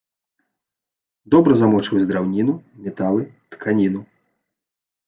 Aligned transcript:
Добра 1.35 1.51
змочваюць 1.61 2.09
драўніну, 2.13 2.53
металы, 2.87 3.21
тканіну. 3.55 4.01